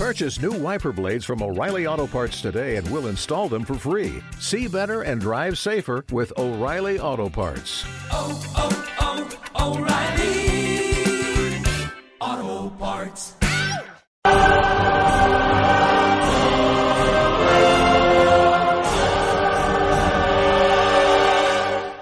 [0.00, 4.22] Purchase new wiper blades from O'Reilly Auto Parts today and we'll install them for free.
[4.38, 7.84] See better and drive safer with O'Reilly Auto Parts.
[8.10, 9.28] oh, oh,
[9.58, 11.62] oh O'Reilly
[12.18, 13.34] Auto Parts.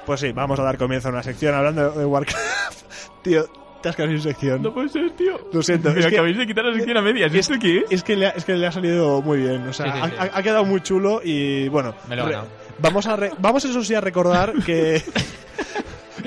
[0.06, 2.84] Pues sí, vamos a dar comienzo a una sección hablando de Warcraft.
[3.24, 3.50] Tío,
[3.82, 4.62] te has quedado sin sección.
[4.62, 5.38] No puede ser, tío.
[5.52, 7.32] Lo siento, Mira, es que, acabáis de quitar la sección a medias.
[7.34, 7.84] ¿Y esto qué es?
[7.90, 9.66] es que, le ha, es que le ha salido muy bien.
[9.68, 10.14] O sea, Sí, sí, sí.
[10.18, 11.95] Ha, ha- ha quedado muy chulo y bueno.
[12.09, 12.48] Me lo he ganado.
[12.78, 15.02] vamos, a re- vamos eso sí a recordar que.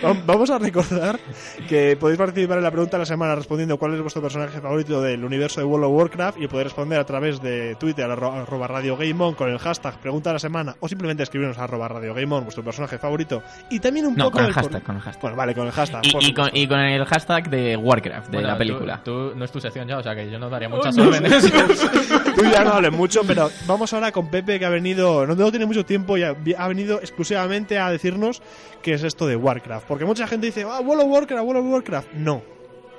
[0.02, 1.20] vam- Vamos a recordar
[1.68, 5.02] que podéis participar en la pregunta de la semana respondiendo cuál es vuestro personaje favorito
[5.02, 8.68] del universo de World of Warcraft y podéis responder a través de Twitter arro- arroba
[8.68, 11.88] Radio Game On con el hashtag pregunta de la semana o simplemente escribirnos a arroba
[11.88, 14.64] Radio Game On vuestro personaje favorito y también un No, poco con el el por-
[14.64, 15.22] hashtag, con el hashtag.
[15.22, 16.02] Bueno, vale, con el hashtag.
[16.06, 19.02] Y, y con, y con el hashtag de Warcraft, de Bueno, la tú- película.
[19.04, 21.52] Tú, no es tu sección ya, o sea que yo no daría muchas no, órdenes.
[22.36, 25.50] Tú ya no hables mucho, pero vamos ahora con Pepe que ha venido, no, no
[25.52, 28.42] tiene mucho tiempo y ha, ha venido exclusivamente a decirnos
[28.82, 29.88] qué es esto de Warcraft.
[29.92, 32.14] Porque mucha gente dice, ah, World of Warcraft, World of Warcraft.
[32.14, 32.42] No,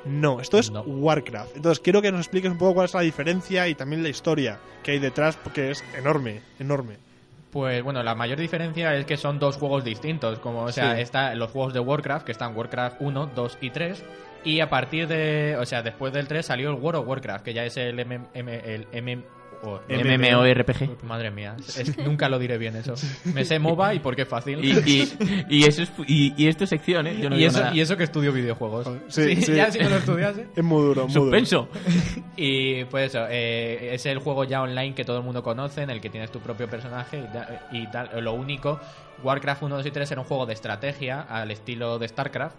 [0.05, 0.83] no, esto es No.
[0.83, 1.57] Warcraft.
[1.57, 4.59] Entonces quiero que nos expliques un poco cuál es la diferencia y también la historia
[4.83, 6.99] que hay detrás, porque es enorme, enorme.
[7.51, 10.39] Pues bueno, la mayor diferencia es que son dos juegos distintos.
[10.41, 11.01] Como, o sea, Sí.
[11.01, 14.05] está los juegos de Warcraft, que están Warcraft 1, 2 y 3.
[14.45, 17.55] Y a partir de, o sea, después del 3 salió el World of Warcraft, que
[17.55, 19.23] ya es el MM, el MM
[19.63, 21.05] no, MMORPG.
[21.05, 22.95] Madre mía, es- nunca lo diré bien eso.
[23.33, 24.65] Me sé MOBA y porque es fácil.
[24.65, 25.13] Y, y,
[25.49, 27.17] y eso es, y, y esto es sección, ¿eh?
[27.21, 27.75] Yo no Y digo eso, nada.
[27.75, 28.89] y eso que estudio videojuegos.
[29.09, 29.55] Sí, sí.
[29.55, 30.47] Ya si no lo estudiase.
[30.57, 31.25] Es muy duro, muy duro.
[31.25, 31.69] Suspenso.
[32.37, 35.91] Y pues eso, eh, es el juego ya online que todo el mundo conoce, en
[35.91, 37.23] el que tienes tu propio personaje
[37.73, 38.11] y tal.
[38.25, 38.81] Lo único,
[39.23, 42.57] Warcraft 1, 2 y 3 era un juego de estrategia al estilo de StarCraft.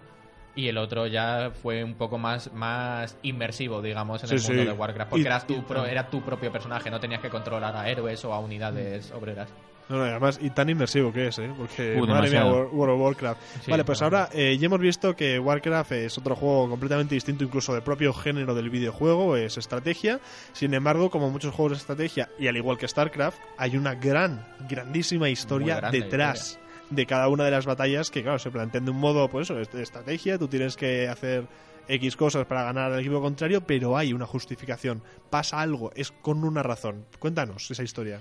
[0.56, 4.62] Y el otro ya fue un poco más, más inmersivo, digamos, en Sí, el mundo
[4.62, 4.68] sí.
[4.68, 5.10] de Warcraft.
[5.10, 8.24] Porque Y- eras tu pro- era tu propio personaje, no tenías que controlar a héroes
[8.24, 9.48] o a unidades obreras.
[9.86, 11.50] No, no, y además, y tan inmersivo que es, ¿eh?
[11.58, 13.40] Porque, Uh, madre mía, World of Warcraft.
[13.64, 17.44] Sí, vale, pues ahora eh, ya hemos visto que Warcraft es otro juego completamente distinto,
[17.44, 20.20] incluso del propio género del videojuego, es estrategia.
[20.54, 24.46] Sin embargo, como muchos juegos de estrategia, y al igual que StarCraft, hay una gran,
[24.70, 26.58] grandísima historia detrás
[26.94, 29.54] de cada una de las batallas que, claro, se plantean de un modo, pues eso,
[29.54, 31.46] de estrategia, tú tienes que hacer
[31.88, 36.44] X cosas para ganar al equipo contrario, pero hay una justificación, pasa algo, es con
[36.44, 37.04] una razón.
[37.18, 38.20] Cuéntanos esa historia.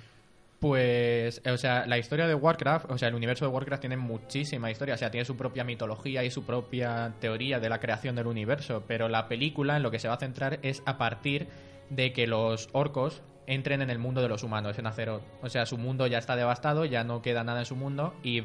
[0.60, 4.72] Pues, o sea, la historia de Warcraft, o sea, el universo de Warcraft tiene muchísima
[4.72, 8.28] historia, o sea, tiene su propia mitología y su propia teoría de la creación del
[8.28, 11.48] universo, pero la película en lo que se va a centrar es a partir
[11.90, 15.24] de que los orcos entren en el mundo de los humanos, en Azeroth.
[15.42, 18.42] O sea, su mundo ya está devastado, ya no queda nada en su mundo y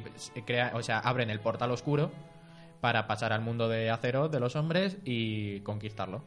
[0.47, 2.11] crea, o sea, abren el portal oscuro
[2.81, 6.23] para pasar al mundo de Azeroth de los hombres y conquistarlo.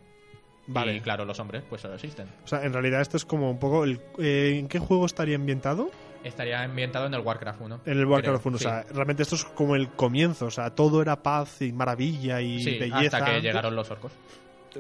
[0.68, 0.96] Vale.
[0.96, 2.28] Y claro, los hombres pues solo existen.
[2.44, 3.84] O sea, en realidad esto es como un poco...
[3.84, 5.90] El, eh, ¿En qué juego estaría ambientado?
[6.24, 7.82] Estaría ambientado en el Warcraft 1.
[7.86, 8.58] En el Warcraft creo, 1.
[8.60, 8.66] sí.
[8.66, 10.46] O sea, realmente esto es como el comienzo.
[10.46, 13.18] O sea, todo era paz y maravilla y Sí, belleza.
[13.18, 14.12] hasta que llegaron los orcos.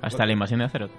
[0.02, 0.91] Hasta la invasión de Azeroth.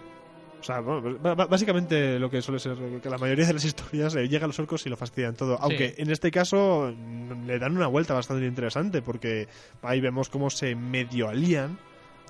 [0.62, 4.14] O sea, bueno, b- básicamente lo que suele ser que la mayoría de las historias
[4.14, 5.58] eh, llegan los orcos y lo fastidian todo.
[5.60, 9.48] Aunque en este caso mm, le dan una vuelta bastante interesante porque
[9.82, 11.78] ahí vemos cómo se medio alían.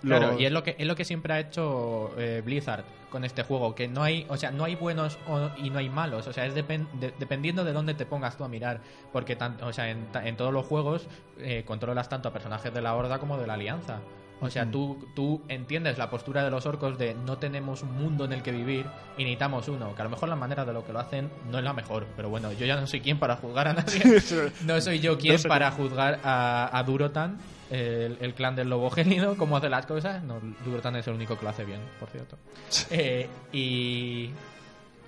[0.00, 3.42] Claro, y es lo que es lo que siempre ha hecho eh, Blizzard con este
[3.44, 6.32] juego, que no hay, o sea, no hay buenos o- y no hay malos, o
[6.32, 8.80] sea, es depen- de- dependiendo de dónde te pongas tú a mirar,
[9.12, 11.06] porque tanto, o sea, en, en todos los juegos
[11.38, 14.00] eh, controlas tanto a personajes de la Horda como de la Alianza.
[14.40, 18.24] O sea, tú, tú entiendes la postura de los orcos de no tenemos un mundo
[18.24, 19.94] en el que vivir y necesitamos uno.
[19.94, 22.06] Que a lo mejor la manera de lo que lo hacen no es la mejor.
[22.16, 24.02] Pero bueno, yo ya no soy quien para juzgar a nadie.
[24.66, 27.38] No soy yo quien No para juzgar a, a Durotan,
[27.70, 30.22] el, el clan del lobo gélido, cómo hace las cosas.
[30.24, 32.36] No, Durotan es el único que lo hace bien, por cierto.
[32.90, 34.30] Eh, y,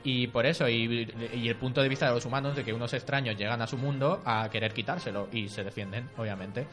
[0.05, 2.93] y por eso, y, y el punto de vista de los humanos, de que unos
[2.95, 6.67] extraños llegan a su mundo a querer quitárselo y se defienden, obviamente.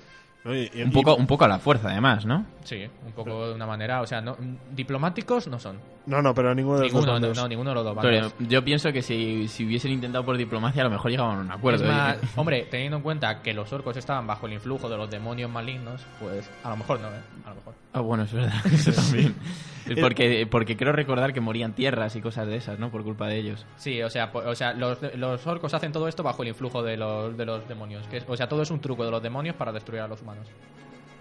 [0.43, 2.45] Un poco, un poco a la fuerza, además, ¿no?
[2.63, 4.35] Sí, un poco de una manera, o sea, no,
[4.71, 5.77] diplomáticos no son.
[6.07, 8.63] No, no, pero ninguno de los Ninguno, dos no, ninguno de los dos Pero yo
[8.63, 11.83] pienso que si, si hubiesen intentado por diplomacia, a lo mejor llegaban a un acuerdo.
[11.83, 12.27] Es más, ¿eh?
[12.37, 16.01] hombre, teniendo en cuenta que los orcos estaban bajo el influjo de los demonios malignos,
[16.19, 17.21] pues a lo mejor no, ¿eh?
[17.45, 17.75] A lo mejor.
[17.93, 19.35] Ah, bueno, es verdad, eso también.
[20.01, 22.89] Porque, porque creo recordar que morían tierras y cosas de esas, ¿no?
[22.91, 23.65] Por culpa de ellos.
[23.77, 26.97] Sí, o sea, o sea los, los orcos hacen todo esto bajo el influjo de
[26.97, 28.05] los, de los demonios.
[28.07, 30.21] Que es- o sea, todo es un truco de los demonios para destruir a los
[30.21, 30.47] humanos.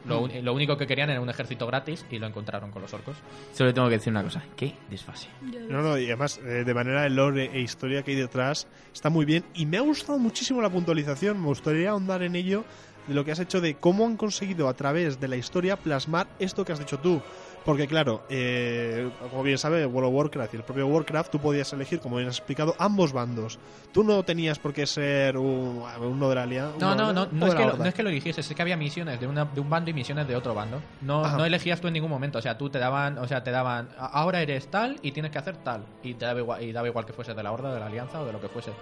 [0.07, 2.93] Lo, un- lo único que querían era un ejército gratis y lo encontraron con los
[2.95, 3.17] orcos.
[3.53, 4.43] Solo tengo que decir una cosa.
[4.57, 5.29] ¿Qué desfase?
[5.69, 9.11] No, no, y además, eh, de manera de lore e historia que hay detrás, está
[9.11, 9.45] muy bien.
[9.55, 11.39] Y me ha gustado muchísimo la puntualización.
[11.39, 12.65] Me gustaría ahondar en ello
[13.07, 16.29] de lo que has hecho, de cómo han conseguido a través de la historia plasmar
[16.39, 17.21] esto que has dicho tú.
[17.65, 21.71] Porque claro, eh, como bien sabe, World of Warcraft y el propio Warcraft, tú podías
[21.75, 23.59] elegir, como bien has explicado, ambos bandos.
[23.93, 26.79] Tú no tenías por qué ser un- uno de la alianza.
[26.79, 28.77] No, no, no, no, es que lo, no es que lo eligieses, es que había
[28.79, 30.81] misiones de, una, de un bando y misiones de otro bando.
[31.03, 31.37] No, Ajá.
[31.37, 33.91] no elegías tú en ningún momento, o sea, tú te daban, o sea, te daban,
[33.99, 35.83] "A- ahora eres tal y tienes que hacer tal.
[36.03, 38.21] Y te daba igual, y daba igual que fuese de la Horda, de la Alianza
[38.23, 38.73] o de lo que fuese.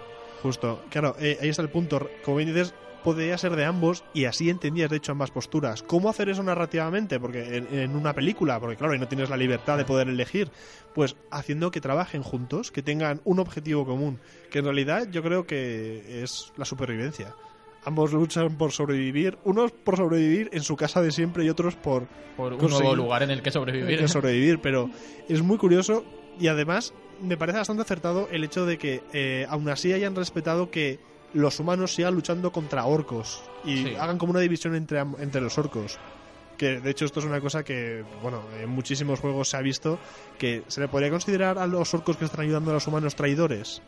[0.41, 2.09] Justo, claro, eh, ahí está el punto.
[2.23, 2.73] Como bien dices,
[3.03, 5.83] podría ser de ambos y así entendías de hecho ambas posturas.
[5.83, 7.19] ¿Cómo hacer eso narrativamente?
[7.19, 10.51] Porque en, en una película, porque claro, ahí no tienes la libertad de poder elegir,
[10.93, 14.19] pues haciendo que trabajen juntos, que tengan un objetivo común,
[14.51, 17.35] que en realidad yo creo que es la supervivencia.
[17.85, 22.07] Ambos luchan por sobrevivir, unos por sobrevivir en su casa de siempre y otros por
[22.35, 24.07] Por un nuevo lugar en el que sobrevivir.
[24.09, 24.89] sobrevivir, pero
[25.29, 26.03] es muy curioso
[26.37, 30.69] y además me parece bastante acertado el hecho de que eh, aún así hayan respetado
[30.71, 30.99] que
[31.33, 33.95] los humanos sigan luchando contra orcos y Sí.
[33.99, 35.97] hagan como una división entre, entre los orcos.
[36.57, 39.97] Que de hecho esto es una cosa que, bueno, en muchísimos juegos se ha visto
[40.37, 43.81] que se le podría considerar a los orcos que están ayudando a los humanos traidores.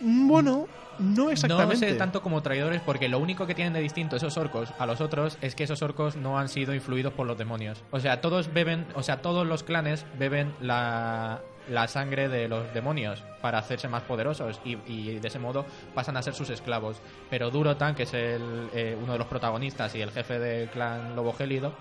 [0.00, 0.66] Mm, Bueno,
[0.98, 1.74] no exactamente.
[1.86, 4.86] No sé tanto como traidores porque lo único que tienen de distinto esos orcos a
[4.86, 7.82] los otros es que esos orcos no han sido influidos por los demonios.
[7.90, 12.72] O sea, todos beben, o sea, todos los clanes beben la, la sangre de los
[12.74, 15.64] demonios para hacerse más poderosos y, y de ese modo
[15.94, 17.00] pasan a ser sus esclavos.
[17.30, 21.14] Pero Durotan, que es el, eh, uno de los protagonistas y el jefe del clan
[21.14, 21.74] Lobo Gélido,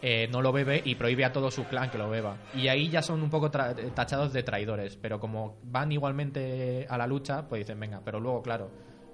[0.00, 2.36] eh, no lo bebe y prohíbe a todo su clan que lo beba.
[2.54, 7.06] Y ahí ya son un poco tachados de traidores, pero como van igualmente a la
[7.06, 8.68] lucha, pues dicen, venga, pero luego, claro,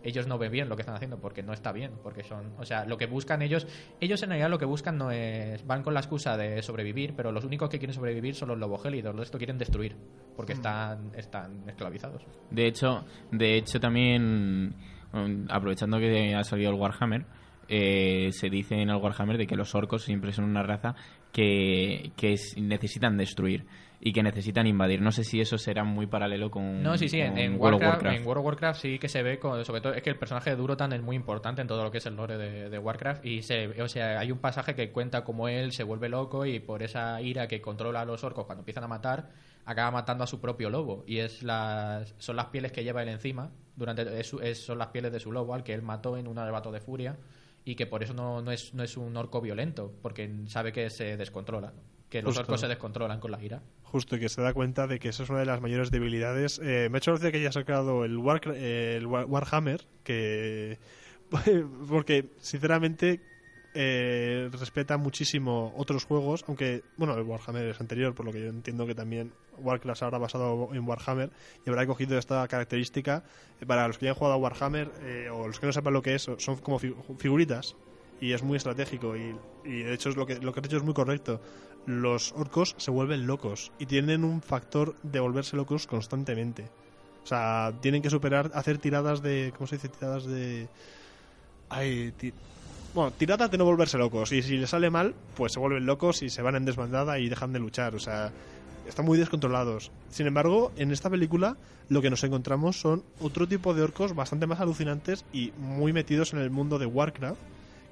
[0.09, 2.65] ellos no ven bien lo que están haciendo porque no está bien, porque son, o
[2.65, 3.67] sea, lo que buscan ellos,
[4.01, 7.33] ellos en realidad lo que buscan no es, van con la excusa de sobrevivir, pero
[7.33, 9.97] los únicos que quieren sobrevivir son los lobogélidos, los esto quieren destruir,
[10.37, 12.23] porque están, están esclavizados.
[12.51, 14.75] De hecho, de hecho también,
[15.13, 17.27] um, aprovechando que ha salido el Warhammer,
[17.69, 20.95] eh, se dice en el Warhammer de que los orcos siempre son una raza
[21.33, 23.67] que, que es- necesitan destruir
[24.01, 25.01] y que necesitan invadir.
[25.03, 27.83] No sé si eso será muy paralelo con, No, sí, sí, en, World of Warcraft,
[27.95, 28.17] Warcraft.
[28.17, 30.51] en World of Warcraft sí que se ve, con- sobre todo es que el personaje
[30.51, 33.25] de Durotan es muy importante en todo lo que es el lore de, de Warcraft
[33.27, 36.61] y se, o sea, hay un pasaje que cuenta cómo él se vuelve loco y
[36.61, 39.31] por esa ira que controla a los orcos cuando empiezan a matar,
[39.65, 43.09] acaba matando a su propio lobo y es las, son las pieles que lleva él
[43.09, 46.29] encima, durante es es- son las pieles de su lobo al que él mató en
[46.29, 47.17] un arrebato de furia
[47.70, 50.88] y que por eso no, no, es, no es un orco violento, porque sabe que
[50.88, 51.75] se descontrola,
[52.09, 52.41] que los Justo.
[52.41, 53.62] orcos se descontrolan con la ira.
[53.82, 56.59] Justo y que se da cuenta de que esa es una de las mayores debilidades.
[56.62, 60.79] Eh, me ha hecho gracia que haya sacado el, Warcra- eh, el War- Warhammer, que.
[61.91, 63.20] Porque, sinceramente,
[63.81, 68.49] eh, respeta muchísimo otros juegos, aunque, bueno, el Warhammer es anterior, por lo que yo
[68.49, 71.31] entiendo que también Warcraft habrá basado en Warhammer
[71.65, 73.23] y habrá cogido esta característica.
[73.61, 75.93] Eh, Para los que ya han jugado a Warhammer eh, o los que no sepan
[75.93, 77.77] lo que es, son como fi- figuritas
[78.21, 80.77] y es muy estratégico y, y de hecho es lo que lo que has dicho
[80.79, 81.41] es muy correcto
[81.87, 86.69] los orcos se vuelven locos y tienen un factor de volverse locos constantemente
[87.23, 90.67] o sea tienen que superar hacer tiradas de cómo se dice tiradas de
[91.69, 92.13] ay
[92.94, 96.23] bueno tiradas de no volverse locos y si les sale mal pues se vuelven locos
[96.23, 98.32] y se van en desbandada y dejan de luchar o sea
[98.88, 99.93] están muy descontrolados.
[100.08, 101.56] Sin embargo, en esta película
[101.88, 106.32] lo que nos encontramos son otro tipo de orcos bastante más alucinantes y muy metidos
[106.32, 107.40] en el mundo de Warcraft,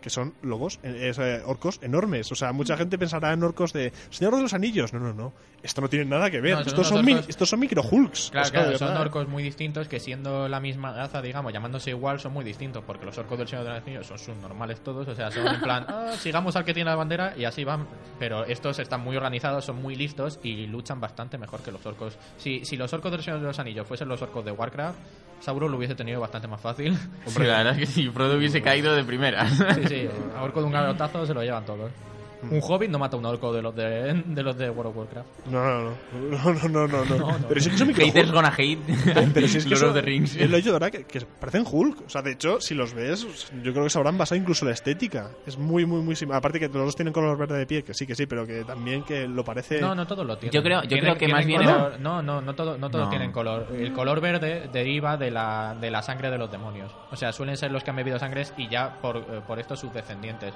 [0.06, 2.30] que son lobos, eh, eh, orcos enormes.
[2.30, 4.92] O sea, mucha gente pensará en orcos de Señor de los Anillos.
[4.92, 5.32] No, no, no.
[5.64, 6.52] Esto no tiene nada que ver.
[6.52, 8.28] No, son estos, son mi- orcos- estos son micro Hulks.
[8.30, 9.02] Claro, sea, claro, son verdad.
[9.02, 13.04] orcos muy distintos que siendo la misma raza, digamos, llamándose igual, son muy distintos, porque
[13.04, 15.84] los orcos del Señor de los Anillos son subnormales todos, o sea, son en plan,
[15.88, 17.88] "Ah, sigamos al que tiene la bandera y así van,
[18.20, 22.16] pero estos están muy organizados, son muy listos y luchan bastante mejor que los orcos.
[22.36, 24.98] Si, si los orcos del Señor de los Anillos fuesen los orcos de Warcraft,
[25.40, 26.96] Sauron lo hubiese tenido bastante más fácil.
[27.26, 29.48] Sí, la verdad es que si Frodo hubiese caído de primera.
[29.48, 31.90] Sí, sí, a orco de un garrotazo se lo llevan todos.
[32.42, 34.96] Un hobbit no mata a un orco de los de, de los de World of
[34.98, 35.28] Warcraft.
[35.50, 35.96] No, no, no.
[36.52, 37.16] No, no, no, no.
[37.38, 37.48] no.
[37.48, 38.32] Pero sí que son micro Haters Hulks.
[38.34, 38.78] gonna hate.
[39.34, 40.36] Pero si es que Lord eso- of the Rings.
[40.36, 40.90] es lo dicho, ¿verdad?
[40.90, 42.02] Que, que parecen Hulk.
[42.06, 43.26] O sea, de hecho, si los ves,
[43.62, 45.30] yo creo que se habrán basado incluso en la estética.
[45.46, 46.38] Es muy, muy, muy similar.
[46.38, 48.64] Aparte que los dos tienen color verde de piel, que sí, que sí, pero que
[48.64, 49.80] también que lo parece...
[49.80, 50.52] No, no todos lo tienen.
[50.52, 53.06] Yo creo- yo Tienen- creo que más bien- color- No, no, no, todo- no todos
[53.06, 53.10] No.
[53.10, 53.68] tienen color.
[53.74, 56.92] El color verde deriva de la, de la sangre de los demonios.
[57.10, 59.74] O sea, suelen ser los que han bebido sangres y ya por, eh, por esto
[59.76, 60.52] sus descendientes.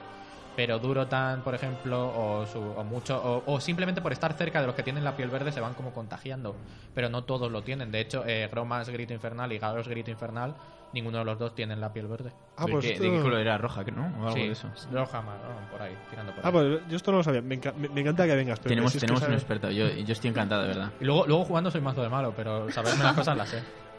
[0.57, 4.67] Pero Durotan, por ejemplo, o, su- o mucho, o, o simplemente por estar cerca de
[4.67, 6.55] los que tienen la piel verde se van como contagiando.
[6.95, 7.91] Pero no todos lo tienen.
[7.93, 10.55] De hecho, eh, Gromas Grito Infernal y Garos Grito Infernal,
[10.93, 12.33] ninguno de los dos tienen la piel verde.
[12.57, 13.57] Ah, ¿De, pues qué, esto- de qué color era?
[13.59, 14.03] ¿Roja, que no?
[14.19, 14.69] O algo sí, de eso.
[14.93, 16.53] roja, marrón, por ahí, tirando por Ah, ahí.
[16.53, 17.43] pues yo esto no lo sabía.
[17.43, 18.59] Me, enca- me- me encanta que vengas.
[18.59, 19.71] Pero Tenemos, si es que tenemos un experto.
[19.71, 20.91] Yo, yo estoy encantado, de verdad.
[21.01, 23.63] Y luego, luego jugando soy mazo de malo, pero saberme las cosas las sé.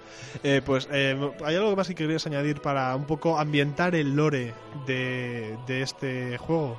[0.44, 1.15] Eh, pues eh,
[1.46, 4.53] hay algo más que querías añadir para un poco ambientar el lore
[4.88, 6.77] de, de este juego.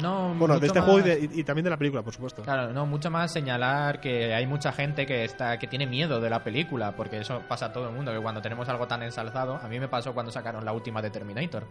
[0.00, 2.42] No, Bueno, de este juego y, de- y- y también de la película, por supuesto.
[2.42, 6.30] Claro, no, mucho más señalar que hay mucha gente que está que tiene miedo de
[6.30, 9.56] la película, porque eso pasa a todo el mundo, que cuando tenemos algo tan ensalzado,
[9.62, 11.64] a mí me pasó cuando sacaron la última de Terminator,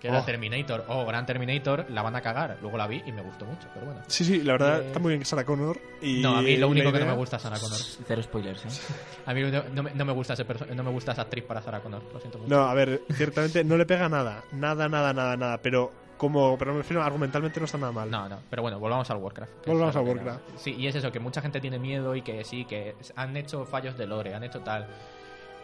[0.00, 0.24] que era Oh.
[0.24, 2.56] Terminator o Gran Terminator, la van a cagar.
[2.62, 4.00] Luego la vi y me gustó mucho, pero bueno.
[4.06, 5.78] Sí, sí, la verdad Eh, está muy bien Sarah Connor.
[6.00, 7.78] Y No, a mí lo único que no me gusta es Sarah Connor.
[8.06, 8.68] Cero spoilers, ¿eh?
[9.26, 11.60] A mí no, no me, no me gusta ese no me gusta esa actriz para
[11.62, 12.50] Sarah Connor, lo siento mucho.
[12.50, 14.42] No, a ver, ciertamente no le pega nada.
[14.52, 15.58] Nada, nada, nada, nada.
[15.58, 18.10] Pero como, pero me refiero, argumentalmente no está nada mal.
[18.10, 19.66] No, no, pero bueno, volvamos al Warcraft.
[19.66, 20.48] Volvamos es a lo que Warcraft.
[20.50, 20.58] era.
[20.58, 23.64] Sí, y es eso, que mucha gente tiene miedo y que sí, que han hecho
[23.64, 24.86] fallos de lore, han hecho tal.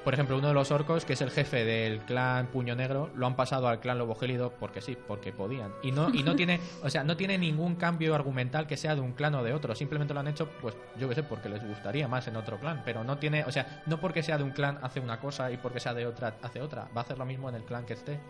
[0.06, 3.26] Por ejemplo, uno de los orcos, que es el jefe del clan Puño Negro, lo
[3.26, 5.72] han pasado al clan Lobo Gélido porque sí, porque podían.
[5.82, 9.00] Y no, y no tiene, o sea, no tiene ningún cambio argumental que sea de
[9.00, 9.75] un clan o de otro.
[9.75, 12.82] Simplemente lo han hecho, pues, yo qué sé, porque les gustaría más en otro clan.
[12.84, 15.56] Pero no tiene, o sea, no porque sea de un clan hace una cosa y
[15.56, 16.82] porque sea de otra hace otra.
[16.96, 18.20] Va a hacer lo mismo en el clan que esté.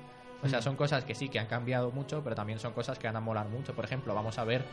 [0.43, 3.07] O sea, son cosas que sí que han cambiado mucho, pero también son cosas que
[3.07, 3.75] van a molar mucho.
[3.75, 4.65] Por ejemplo, vamos a ver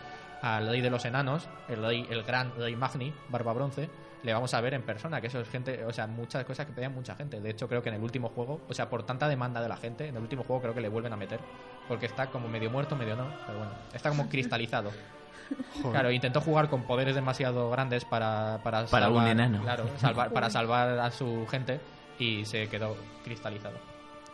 [0.41, 3.89] al rey de los enanos, el rey, el gran rey Magni, Barba Bronce,
[4.23, 6.71] le vamos a ver en persona, que eso es gente, o sea, muchas cosas que
[6.73, 7.39] pedían mucha gente.
[7.41, 9.75] De hecho, creo que en el último juego, o sea, por tanta demanda de la
[9.77, 11.39] gente, en el último juego creo que le vuelven a meter,
[11.87, 14.91] porque está como medio muerto, medio no, pero bueno, está como cristalizado.
[15.75, 15.91] Joder.
[15.91, 19.61] Claro, intentó jugar con poderes demasiado grandes para para, Para un salvar- enano.
[19.61, 21.81] Claro, salvar, para salvar a su gente
[22.17, 23.75] y se quedó cristalizado.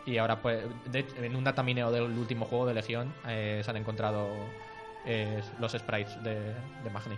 [0.06, 3.76] Y ahora, pues, de- en un datamineo del último juego de Legión eh, se han
[3.76, 4.28] encontrado
[5.04, 6.36] eh, los sprites de,
[6.84, 7.16] de Magni.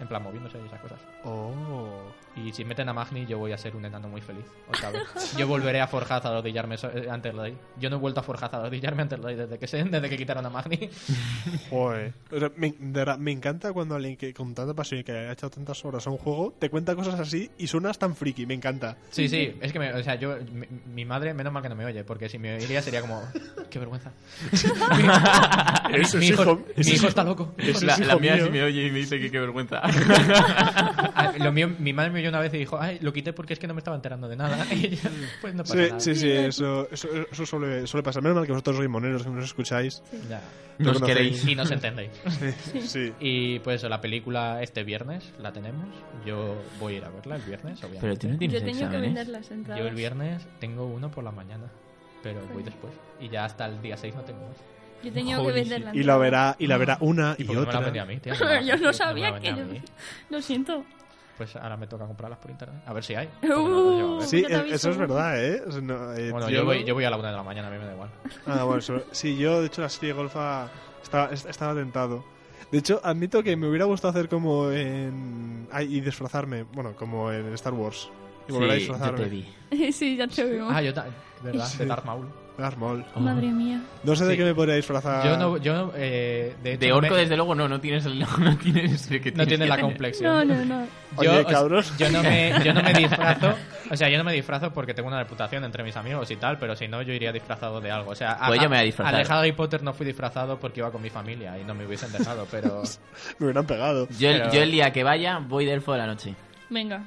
[0.00, 1.00] En plan, moviéndose y esas cosas.
[1.24, 1.90] Oh.
[2.36, 4.44] Y si meten a Magni, yo voy a ser un enano muy feliz.
[4.68, 5.02] Otra vez.
[5.36, 7.56] Yo volveré a Forjaz a rodillarme so- eh, ante el rey.
[7.80, 10.08] Yo no he vuelto a Forjaz a rodillarme ante el rey desde que, se, desde
[10.08, 10.88] que quitaron a Magni.
[11.70, 12.12] Joder.
[12.30, 15.10] O sea, me, de verdad, me encanta cuando alguien que con tanta pasión y que
[15.12, 18.46] ha echado tantas horas a un juego te cuenta cosas así y suenas tan friki.
[18.46, 18.96] Me encanta.
[19.10, 21.74] Sí, sí, es que, me- o sea, yo, mi, mi madre, menos mal que no
[21.74, 23.20] me oye, porque si me oiría sería como,
[23.70, 24.12] qué vergüenza.
[25.90, 27.54] mi, hijo, hijo- mi ese hijo es- está loco.
[27.82, 28.44] La, la mía mío.
[28.44, 29.80] sí me oye y me dice que qué vergüenza.
[31.38, 33.58] Lo mío, mi madre me oyó una vez y dijo, ay, lo quité porque es
[33.58, 34.66] que no me estaba enterando de nada.
[34.72, 35.08] Y yo,
[35.40, 36.00] pues no pasa Sí, nada.
[36.00, 38.22] sí, sí, eso, eso, eso suele, suele pasar.
[38.22, 40.02] Menos mal que vosotros sois moneros que nos escucháis.
[40.28, 40.40] Ya.
[40.78, 41.16] Nos conocéis.
[41.16, 41.48] queréis.
[41.48, 42.10] Y nos entendéis.
[42.72, 43.12] Sí, sí.
[43.20, 45.86] Y pues la película este viernes la tenemos.
[46.26, 48.00] Yo voy a ir a verla el viernes, obviamente.
[48.00, 49.82] Pero tú no tienes Yo tengo que vender las entradas.
[49.82, 51.64] Yo el viernes tengo uno por la mañana,
[52.22, 52.92] pero voy después.
[53.20, 54.56] Y ya hasta el día 6 no tengo más.
[55.02, 55.84] Yo tengo que Holy vender shit.
[55.86, 57.78] la Y la verá, y la verá una y, me la otra.
[57.78, 58.20] a mí?
[58.24, 59.64] Yo me no sabía que yo-.
[60.30, 60.84] Lo siento.
[61.36, 62.82] Pues ahora me toca comprarlas por internet.
[62.84, 63.28] A ver si hay.
[63.48, 64.18] Uh.
[64.18, 64.26] ver.
[64.26, 64.74] Sí, eh, aviso.
[64.74, 65.62] eso es verdad, ¿eh?
[65.80, 67.70] No, eh, Bueno, yo yo voy, yo voy a la una de la mañana, a
[67.70, 68.10] mí me da igual.
[68.46, 70.68] Ah, bueno, eso- sí, yo de hecho la serie Golfa
[71.00, 72.24] estaba, est- estaba tentado.
[72.72, 75.68] De hecho, admito que me hubiera gustado hacer como en...
[75.70, 78.10] ay, y disfrazarme, bueno, como en Star Wars.
[78.48, 79.20] Y volver a Sí, yo disfrazarme.
[79.24, 79.28] te
[79.76, 79.92] vi.
[79.92, 80.68] sí, ya te veo.
[80.68, 81.14] Ah, yo también.
[81.42, 81.72] ¿Verdad?
[81.74, 82.26] De Darth Maul.
[82.58, 83.04] Darth Maul.
[83.16, 83.80] Madre mía.
[84.04, 84.38] No sé de Sí.
[84.38, 85.24] qué me podría disfrazar.
[85.24, 88.04] Yo no, yo, eh, de hecho, De no orco, me- desde luego, no, no tienes
[88.04, 90.48] el, no tienes el que no tienes tiene que la complexión.
[90.48, 90.86] No, no, no.
[91.16, 91.96] Oye, o sea, cabros.
[91.96, 93.54] yo no me yo no me disfrazo
[93.90, 96.58] o sea yo no me disfrazo porque tengo una reputación entre mis amigos y tal
[96.58, 98.94] pero si no yo iría disfrazado de algo o sea Pues a- yo me voy
[99.06, 101.86] a de Harry Potter no fui disfrazado porque iba con mi familia y no me
[101.86, 102.82] hubiesen dejado pero
[103.38, 104.06] Me hubieran pegado.
[104.10, 106.34] Yo, Pero- yo el día que vaya voy de elfo de la noche.
[106.68, 107.04] Venga.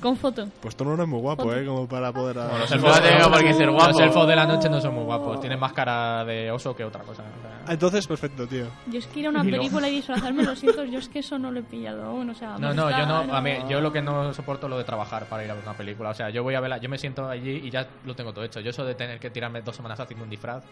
[0.00, 0.46] Con foto.
[0.60, 1.64] Pues tú no eres muy guapo, ¿eh?
[1.64, 2.36] Como para poder...
[2.36, 3.88] Como los No elfos, tengo por qué ser guapo.
[3.92, 6.84] los elfos de la noche no son muy guapos tienen más cara de oso que
[6.84, 7.72] otra cosa o sea.
[7.72, 8.66] Entonces, perfecto, tío.
[8.88, 11.08] Yo es que ir a una Y luego- película y disfrazarme, lo siento, yo es
[11.08, 12.58] que eso no lo he pillado aún, o sea...
[12.58, 15.24] no no yo no a mí, yo lo que no soporto es lo de trabajar
[15.26, 17.28] para ir a ver una película o sea yo voy a verla yo me siento
[17.28, 19.98] allí y ya lo tengo todo hecho yo eso de tener que tirarme dos semanas
[19.98, 20.62] haciendo un disfraz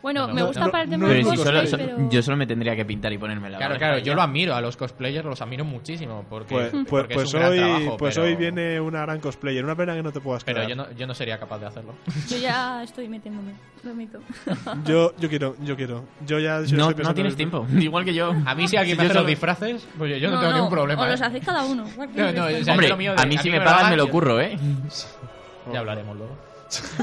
[0.00, 2.08] Bueno, No, me gusta no, para el tema no si cosplay, solo, so- pero...
[2.10, 4.14] yo solo me tendría que pintar y ponerme la Claro, claro, yo ya.
[4.14, 7.40] lo admiro, a los cosplayers los admiro muchísimo, porque, Pues, pues, porque pues es un
[7.40, 9.64] gran hoy, trabajo, pues pero, hoy viene una gran cosplayer.
[9.64, 10.68] Una pena que no te puedas Pero quedar.
[10.68, 11.94] yo no, yo no sería capaz de hacerlo.
[12.28, 13.52] Yo ya estoy metiéndome,
[13.82, 14.20] lo admito.
[14.84, 16.04] Yo, yo quiero, yo quiero.
[16.26, 16.62] Yo ya...
[16.62, 18.32] yo No, no tienes en- tiempo, igual que yo.
[18.46, 20.70] A mí si alguien Si me hace los solo- disfraces, pues yo no, tengo ningún
[20.70, 21.02] problema.
[21.02, 21.10] O ¿eh?
[21.10, 21.84] los hacéis cada uno.
[21.84, 24.56] No, no, o sea, Hombre, de- a mí si me pagan me lo curro, ¿eh?
[25.72, 26.38] Ya hablaremos luego.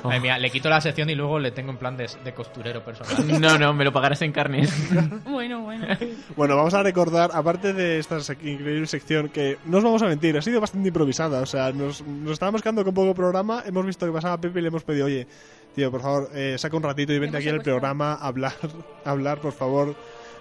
[0.04, 2.84] Madre mía, le quito la sección y luego le tengo en plan de, de costurero
[2.84, 3.16] personal.
[3.42, 4.74] No, no, me lo pagarás en carnes.
[5.26, 5.88] Bueno, bueno.
[6.36, 10.38] Bueno, vamos a recordar, aparte de esta increíble sección, que no os vamos a mentir,
[10.38, 11.42] ha sido bastante improvisada.
[11.42, 13.64] O sea, nos, nos estábamos quedando con poco programa.
[13.66, 15.28] Hemos visto que pasaba Pepe y le hemos pedido, oye,
[15.76, 18.54] tío, por favor, eh, saca un ratito y vente aquí al programa a hablar,
[19.06, 19.96] a hablar, por favor,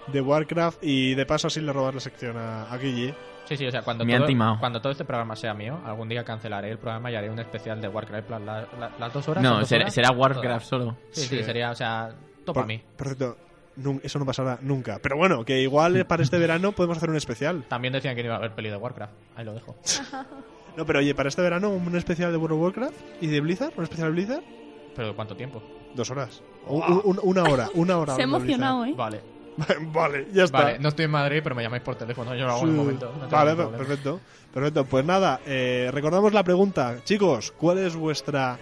[0.07, 0.79] de Warcraft.
[0.83, 3.15] Y de paso, así le robas la sección a, a Guille.
[3.45, 6.23] Sí, sí, o sea, cuando, Me todo, cuando todo este programa sea mío, algún día
[6.23, 8.29] cancelaré el programa y haré un especial de Warcraft.
[8.31, 9.43] La- la- las dos horas.
[9.43, 9.93] ¿son No, dos será, horas?
[9.93, 10.97] será Warcraft solo.
[11.11, 11.43] Sí, sí, Sí.
[11.43, 12.81] sería, o sea, topa a mí.
[12.97, 13.37] por cierto,
[14.01, 14.97] eso no pasará nunca.
[14.99, 17.63] Pero bueno, que igual para este verano podemos hacer un especial.
[17.67, 19.13] También decían que no iba a haber peli de Warcraft.
[19.35, 19.75] Ahí lo dejo.
[20.75, 23.71] No, pero oye, para este verano un especial de World of Warcraft y de Blizzard,
[23.77, 24.43] un especial de Blizzard,
[24.93, 25.63] ¿Pero cuánto tiempo?
[25.93, 26.43] dos horas.
[26.67, 28.13] O un- un- una hora, una hora.
[28.15, 28.93] Se ha emocionado, ¿eh?
[28.93, 29.21] Vale.
[29.93, 30.63] Vale, ya está.
[30.63, 32.35] Vale, no estoy en Madrid, pero me llamáis por teléfono.
[32.35, 32.71] Yo lo hago en Sí.
[32.71, 33.05] un momento.
[33.07, 34.19] no tengo vale, perfecto.
[34.53, 34.85] Perfecto.
[34.85, 36.97] Pues nada, eh, recordamos la pregunta.
[37.03, 38.57] Chicos, ¿cuál es vuestra.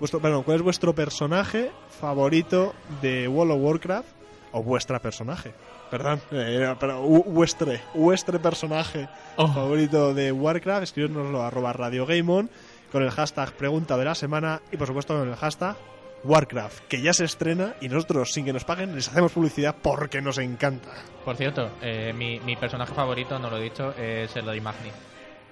[0.00, 4.08] Vuestro, perdón, ¿cuál es vuestro personaje favorito de World of Warcraft?
[4.52, 5.52] O vuestra personaje.
[5.90, 9.48] Perdón, eh, pero vuestre, vuestre personaje Oh.
[9.48, 12.48] favorito de Warcraft, escribirnoslo a arroba Radio Game On,
[12.90, 15.76] con el hashtag pregunta de la semana y por supuesto con el hashtag
[16.24, 20.20] Warcraft, que ya se estrena y nosotros sin que nos paguen les hacemos publicidad porque
[20.22, 20.88] nos encanta.
[21.24, 24.90] Por cierto, eh, mi, mi personaje favorito, no lo he dicho, es el de Magni.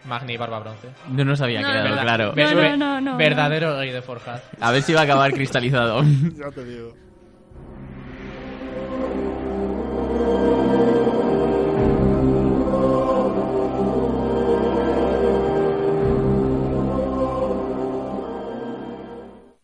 [0.04, 0.88] Magni Barba Bronce.
[1.10, 2.32] No nos había No, claro.
[2.34, 4.40] No, ve- no, no, verdadero rey de Forjad.
[4.60, 6.02] A ver si va a acabar cristalizado.
[6.36, 6.92] Ya te digo.